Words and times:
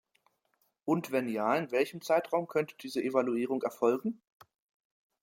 Und 0.83 1.11
wenn 1.11 1.27
ja, 1.29 1.53
in 1.55 1.69
welchem 1.69 2.01
Zeitraum 2.01 2.47
könnte 2.47 2.73
diese 2.81 3.03
Evaluierung 3.03 3.61
erfolgen? 3.61 4.19